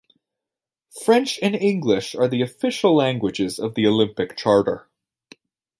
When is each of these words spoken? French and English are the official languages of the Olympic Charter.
French 1.05 1.37
and 1.43 1.53
English 1.55 2.15
are 2.15 2.27
the 2.27 2.41
official 2.41 2.95
languages 2.95 3.59
of 3.59 3.75
the 3.75 3.85
Olympic 3.85 4.35
Charter. 4.35 4.89